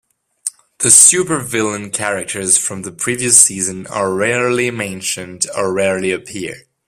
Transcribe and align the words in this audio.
The 0.79 0.89
super 0.89 1.37
villain 1.41 1.91
characters 1.91 2.57
from 2.57 2.81
the 2.81 2.91
previous 2.91 3.37
season 3.39 3.85
are 3.85 4.11
rarely 4.15 4.71
mentioned 4.71 5.45
or 5.55 5.71
rarely 5.71 6.09
appear. 6.09 6.65